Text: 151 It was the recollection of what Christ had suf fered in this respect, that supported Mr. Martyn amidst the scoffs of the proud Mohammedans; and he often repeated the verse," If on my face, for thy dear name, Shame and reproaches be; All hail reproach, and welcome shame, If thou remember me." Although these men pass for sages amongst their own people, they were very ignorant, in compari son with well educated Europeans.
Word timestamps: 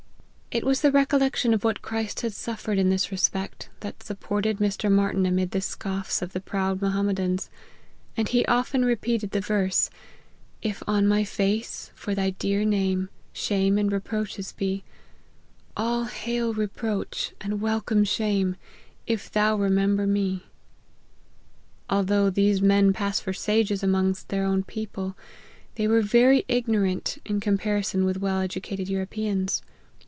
151 0.53 0.67
It 0.67 0.67
was 0.69 0.81
the 0.81 0.91
recollection 0.91 1.53
of 1.53 1.63
what 1.63 1.81
Christ 1.81 2.19
had 2.23 2.33
suf 2.33 2.65
fered 2.65 2.77
in 2.77 2.89
this 2.89 3.09
respect, 3.09 3.69
that 3.79 4.03
supported 4.03 4.57
Mr. 4.57 4.91
Martyn 4.91 5.25
amidst 5.25 5.51
the 5.53 5.61
scoffs 5.61 6.21
of 6.21 6.33
the 6.33 6.41
proud 6.41 6.81
Mohammedans; 6.81 7.49
and 8.17 8.27
he 8.27 8.45
often 8.47 8.83
repeated 8.83 9.31
the 9.31 9.39
verse," 9.39 9.89
If 10.61 10.83
on 10.85 11.07
my 11.07 11.23
face, 11.23 11.89
for 11.95 12.13
thy 12.13 12.31
dear 12.31 12.65
name, 12.65 13.07
Shame 13.31 13.77
and 13.77 13.89
reproaches 13.89 14.51
be; 14.51 14.83
All 15.77 16.03
hail 16.03 16.53
reproach, 16.53 17.31
and 17.39 17.61
welcome 17.61 18.03
shame, 18.03 18.57
If 19.07 19.31
thou 19.31 19.55
remember 19.55 20.05
me." 20.05 20.43
Although 21.89 22.29
these 22.29 22.61
men 22.61 22.91
pass 22.91 23.21
for 23.21 23.31
sages 23.31 23.83
amongst 23.83 24.27
their 24.27 24.43
own 24.43 24.63
people, 24.65 25.15
they 25.75 25.87
were 25.87 26.01
very 26.01 26.43
ignorant, 26.49 27.19
in 27.23 27.39
compari 27.39 27.85
son 27.85 28.03
with 28.03 28.17
well 28.19 28.41
educated 28.41 28.89
Europeans. 28.89 29.61